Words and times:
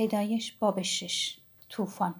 پیدایش 0.00 0.52
باب 0.52 0.82
شش 0.82 1.38
طوفان. 1.68 2.14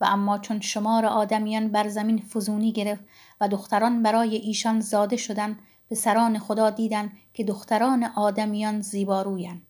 و 0.00 0.04
اما 0.04 0.38
چون 0.38 0.60
شمار 0.60 1.06
آدمیان 1.06 1.68
بر 1.68 1.88
زمین 1.88 2.18
فزونی 2.18 2.72
گرفت 2.72 3.04
و 3.40 3.48
دختران 3.48 4.02
برای 4.02 4.36
ایشان 4.36 4.80
زاده 4.80 5.16
شدند 5.16 5.58
سران 5.92 6.38
خدا 6.38 6.70
دیدند 6.70 7.12
که 7.34 7.44
دختران 7.44 8.04
آدمیان 8.04 8.80
زیبارویند 8.80 9.62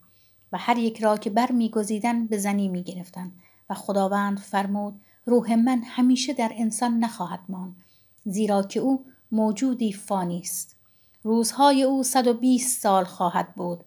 و 0.52 0.58
هر 0.58 0.78
یک 0.78 1.02
را 1.02 1.16
که 1.16 1.30
بر 1.30 1.52
میگزیدند 1.52 2.28
به 2.28 2.38
زنی 2.38 2.68
می‌گرفتند. 2.68 3.32
و 3.70 3.74
خداوند 3.74 4.38
فرمود 4.38 5.00
روح 5.26 5.54
من 5.54 5.82
همیشه 5.82 6.32
در 6.32 6.52
انسان 6.54 6.98
نخواهد 6.98 7.40
ماند 7.48 7.76
زیرا 8.24 8.62
که 8.62 8.80
او 8.80 9.04
موجودی 9.32 9.92
فانی 9.92 10.40
است. 10.40 10.76
روزهای 11.22 11.82
او 11.82 12.02
صد 12.02 12.26
و 12.26 12.34
بیست 12.34 12.82
سال 12.82 13.04
خواهد 13.04 13.54
بود. 13.54 13.84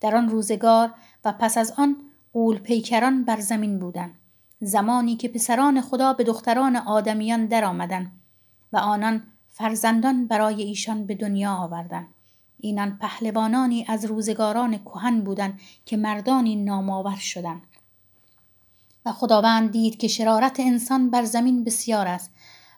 در 0.00 0.16
آن 0.16 0.28
روزگار 0.28 0.94
و 1.24 1.32
پس 1.32 1.58
از 1.58 1.74
آن 1.78 1.96
قول 2.36 2.58
پیکران 2.58 3.24
بر 3.24 3.40
زمین 3.40 3.78
بودند. 3.78 4.14
زمانی 4.60 5.16
که 5.16 5.28
پسران 5.28 5.80
خدا 5.80 6.12
به 6.12 6.24
دختران 6.24 6.76
آدمیان 6.76 7.46
درآمدند 7.46 8.12
و 8.72 8.76
آنان 8.76 9.22
فرزندان 9.48 10.26
برای 10.26 10.62
ایشان 10.62 11.06
به 11.06 11.14
دنیا 11.14 11.54
آوردند. 11.54 12.06
اینان 12.58 12.98
پهلوانانی 12.98 13.84
از 13.88 14.04
روزگاران 14.04 14.78
کهن 14.78 15.20
بودند 15.20 15.60
که 15.84 15.96
مردانی 15.96 16.56
نامآور 16.56 17.16
شدند. 17.16 17.62
و 19.06 19.12
خداوند 19.12 19.70
دید 19.70 19.96
که 19.96 20.08
شرارت 20.08 20.60
انسان 20.60 21.10
بر 21.10 21.24
زمین 21.24 21.64
بسیار 21.64 22.08
است 22.08 22.30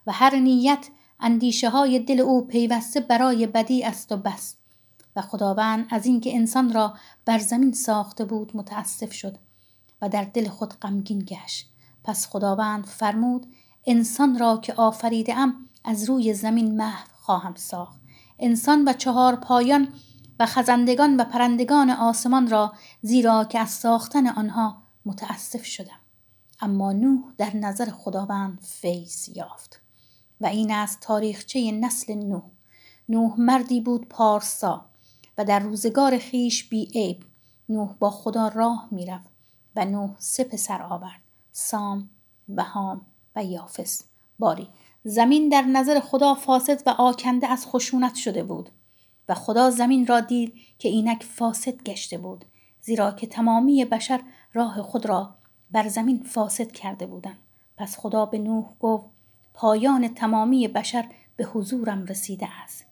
و 0.07 0.13
هر 0.13 0.37
نیت 0.37 0.89
اندیشه 1.21 1.71
های 1.71 1.99
دل 1.99 2.21
او 2.21 2.47
پیوسته 2.47 3.01
برای 3.01 3.47
بدی 3.47 3.85
است 3.85 4.13
و 4.13 4.17
بس. 4.17 4.57
و 5.17 5.23
خداوند 5.23 5.87
از 5.91 6.07
اینکه 6.07 6.37
انسان 6.37 6.73
را 6.73 6.95
بر 7.25 7.39
زمین 7.39 7.73
ساخته 7.73 8.25
بود 8.25 8.57
متاسف 8.57 9.13
شد. 9.13 9.39
و 10.03 10.09
در 10.09 10.25
دل 10.25 10.49
خود 10.49 10.75
غمگین 10.75 11.19
گشت. 11.19 11.71
پس 12.05 12.27
خداوند 12.27 12.87
فرمود 12.87 13.47
انسان 13.87 14.39
را 14.39 14.57
که 14.57 14.75
آفریده 14.75 15.35
ام 15.35 15.69
از 15.85 16.05
روی 16.05 16.35
زمین 16.35 16.77
محو 16.77 17.09
خواهم 17.13 17.55
ساخت. 17.55 18.01
انسان 18.39 18.89
و 18.89 18.93
چهار 18.93 19.37
پایان 19.37 19.89
و 20.41 20.47
خزندگان 20.47 21.17
و 21.17 21.25
پرندگان 21.25 21.91
آسمان 21.91 22.51
را 22.51 22.73
زیرا 23.03 23.45
که 23.45 23.59
از 23.59 23.71
ساختن 23.71 24.27
آنها 24.27 24.83
متاسف 25.05 25.65
شدم. 25.65 26.01
اما 26.61 26.93
نوح 26.93 27.23
در 27.39 27.57
نظر 27.57 27.91
خداوند 27.91 28.61
فیض 28.63 29.29
یافت. 29.29 29.81
و 30.41 30.47
این 30.47 30.75
از 30.75 31.01
تاریخچه 31.01 31.73
نسل 31.73 32.15
نوح. 32.15 32.43
نوح 33.09 33.41
مردی 33.41 33.81
بود 33.81 34.09
پارسا 34.09 34.87
و 35.39 35.45
در 35.45 35.59
روزگار 35.59 36.19
خیش 36.19 36.69
بی 36.69 36.85
عیب 36.85 37.25
نوح 37.69 37.95
با 37.99 38.11
خدا 38.11 38.49
راه 38.49 38.89
می‌رفت. 38.91 39.38
و 39.79 39.85
نوح 39.85 40.11
سه 40.19 40.45
پسر 40.45 40.83
آورد. 40.83 41.21
سام 41.53 42.11
و 42.49 42.63
هام 42.63 43.07
و 43.37 43.45
یافس. 43.45 44.05
باری. 44.39 44.69
زمین 45.05 45.49
در 45.49 45.63
نظر 45.63 46.01
خدا 46.01 46.35
فاسد 46.35 46.83
و 46.87 46.91
آکنده 46.91 47.47
از 47.47 47.67
خشونت 47.67 48.15
شده 48.15 48.43
بود 48.43 48.71
و 49.29 49.35
خدا 49.35 49.71
زمین 49.71 50.07
را 50.07 50.21
دید 50.21 50.55
که 50.79 50.89
اینک 50.89 51.23
فاسد 51.23 51.83
گشته 51.83 52.19
بود 52.19 52.45
زیرا 52.81 53.13
که 53.13 53.27
تمامی 53.27 53.85
بشر 53.85 54.21
راه 54.53 54.83
خود 54.83 55.07
را 55.07 55.35
بر 55.71 55.89
زمین 55.89 56.23
فاسد 56.23 56.73
کرده 56.73 57.07
بودند. 57.07 57.39
پس 57.77 57.99
خدا 57.99 58.27
به 58.27 58.39
نوح 58.39 58.67
گفت 58.81 59.07
پایان 59.55 60.15
تمامی 60.15 60.69
بشر 60.69 61.09
به 61.37 61.45
حضورم 61.45 62.05
رسیده 62.05 62.49
است. 62.63 62.87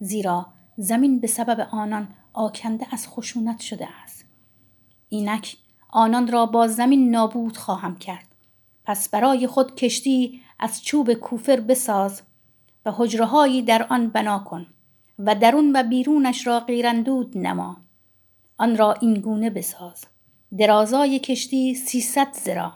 زیرا 0.00 0.46
زمین 0.76 1.20
به 1.20 1.26
سبب 1.26 1.68
آنان 1.70 2.08
آکنده 2.32 2.86
از 2.90 3.08
خشونت 3.08 3.60
شده 3.60 3.88
است. 4.02 4.24
اینک 5.08 5.56
آنان 5.96 6.28
را 6.28 6.46
با 6.46 6.68
زمین 6.68 7.10
نابود 7.10 7.56
خواهم 7.56 7.96
کرد. 7.96 8.26
پس 8.84 9.08
برای 9.08 9.46
خود 9.46 9.74
کشتی 9.74 10.42
از 10.58 10.84
چوب 10.84 11.14
کوفر 11.14 11.60
بساز 11.60 12.22
و 12.86 12.92
حجرهایی 12.96 13.62
در 13.62 13.86
آن 13.90 14.08
بنا 14.08 14.38
کن 14.38 14.66
و 15.18 15.34
درون 15.34 15.76
و 15.76 15.82
بیرونش 15.82 16.46
را 16.46 16.60
غیرندود 16.60 17.38
نما. 17.38 17.76
آن 18.58 18.76
را 18.76 18.92
این 18.92 19.14
گونه 19.14 19.50
بساز. 19.50 20.04
درازای 20.58 21.18
کشتی 21.18 21.74
سیصد 21.74 22.32
زرا 22.32 22.72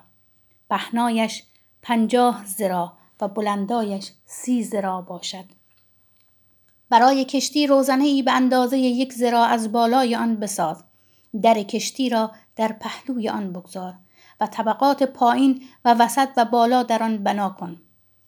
پهنایش 0.70 1.42
پنجاه 1.82 2.42
زرا 2.46 2.92
و 3.20 3.28
بلندایش 3.28 4.12
سی 4.24 4.62
زرا 4.62 5.00
باشد. 5.00 5.44
برای 6.90 7.24
کشتی 7.24 7.66
روزنه 7.66 8.04
ای 8.04 8.22
به 8.22 8.32
اندازه 8.32 8.78
یک 8.78 9.12
زرا 9.12 9.44
از 9.44 9.72
بالای 9.72 10.16
آن 10.16 10.36
بساز. 10.36 10.84
در 11.42 11.62
کشتی 11.62 12.08
را 12.08 12.30
در 12.56 12.72
پهلوی 12.72 13.28
آن 13.28 13.52
بگذار 13.52 13.94
و 14.40 14.46
طبقات 14.46 15.02
پایین 15.02 15.62
و 15.84 15.94
وسط 15.94 16.28
و 16.36 16.44
بالا 16.44 16.82
در 16.82 17.02
آن 17.02 17.24
بنا 17.24 17.50
کن. 17.50 17.80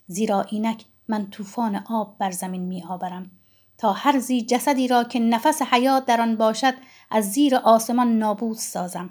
زیرا 0.07 0.43
اینک 0.43 0.85
من 1.09 1.31
طوفان 1.31 1.77
آب 1.77 2.19
بر 2.19 2.31
زمین 2.31 2.63
می 2.63 2.85
آورم 2.85 3.31
تا 3.79 3.93
هر 3.93 4.19
زی 4.19 4.43
جسدی 4.43 4.89
را 4.89 5.05
که 5.05 5.19
نفس 5.19 5.63
حیات 5.63 6.05
در 6.05 6.21
آن 6.21 6.37
باشد 6.37 6.75
از 7.11 7.33
زیر 7.33 7.57
آسمان 7.57 8.19
نابود 8.19 8.57
سازم. 8.57 9.11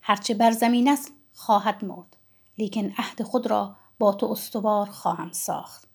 هرچه 0.00 0.34
بر 0.34 0.50
زمین 0.50 0.88
است 0.88 1.12
خواهد 1.32 1.84
مرد. 1.84 2.16
لیکن 2.58 2.92
عهد 2.98 3.22
خود 3.22 3.46
را 3.46 3.76
با 3.98 4.12
تو 4.12 4.26
استوار 4.26 4.86
خواهم 4.86 5.32
ساخت. 5.32 5.88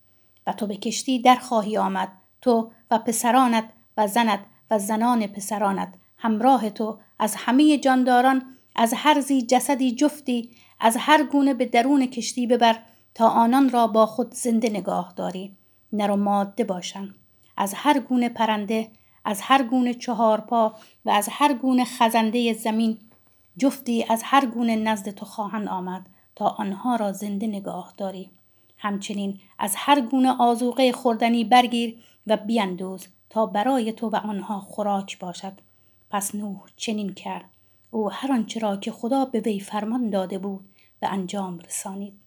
و 0.46 0.52
تو 0.52 0.66
به 0.66 0.76
کشتی 0.76 1.22
در 1.22 1.36
خواهی 1.36 1.78
آمد. 1.78 2.12
تو 2.40 2.70
و 2.90 2.98
پسرانت 2.98 3.68
و 3.96 4.06
زنت 4.06 4.40
و 4.70 4.78
زنان 4.78 5.26
پسرانت 5.26 5.94
همراه 6.18 6.70
تو 6.70 6.98
از 7.18 7.34
همه 7.36 7.78
جانداران 7.78 8.42
از 8.76 8.94
هر 8.96 9.20
زی 9.20 9.42
جسدی 9.42 9.92
جفتی 9.92 10.50
از 10.80 10.96
هر 10.98 11.22
گونه 11.22 11.54
به 11.54 11.64
درون 11.64 12.06
کشتی 12.06 12.46
ببر 12.46 12.78
تا 13.14 13.28
آنان 13.28 13.70
را 13.70 13.86
با 13.86 14.06
خود 14.06 14.34
زنده 14.34 14.70
نگاه 14.70 15.12
داری. 15.16 15.56
نر 15.92 16.10
و 16.10 16.16
ماده 16.16 16.64
باشند 16.64 17.14
از 17.56 17.74
هر 17.74 17.98
گونه 17.98 18.28
پرنده 18.28 18.88
از 19.24 19.40
هر 19.40 19.62
گونه 19.62 19.94
چهار 19.94 20.40
پا 20.40 20.74
و 21.04 21.10
از 21.10 21.28
هر 21.32 21.54
گونه 21.54 21.84
خزنده 21.84 22.52
زمین 22.52 22.98
جفتی 23.56 24.04
از 24.08 24.22
هر 24.24 24.46
گونه 24.46 24.76
نزد 24.76 25.10
تو 25.10 25.24
خواهند 25.26 25.68
آمد 25.68 26.06
تا 26.36 26.46
آنها 26.46 26.96
را 26.96 27.12
زنده 27.12 27.46
نگاه 27.46 27.94
داری. 27.96 28.30
همچنین 28.78 29.40
از 29.58 29.74
هر 29.76 30.00
گونه 30.00 30.32
آزوقه 30.38 30.92
خوردنی 30.92 31.44
برگیر 31.44 31.98
و 32.26 32.36
بیندوز 32.36 33.06
تا 33.30 33.46
برای 33.46 33.92
تو 33.92 34.08
و 34.08 34.16
آنها 34.16 34.60
خوراک 34.60 35.18
باشد. 35.18 35.52
پس 36.10 36.34
نوح 36.34 36.60
چنین 36.76 37.12
کرد. 37.12 37.44
او 37.90 38.12
هر 38.12 38.32
آنچه 38.32 38.60
را 38.60 38.76
که 38.76 38.92
خدا 38.92 39.24
به 39.24 39.40
وی 39.40 39.60
فرمان 39.60 40.10
داده 40.10 40.38
بود 40.38 40.68
به 41.00 41.08
انجام 41.08 41.58
رسانید. 41.58 42.20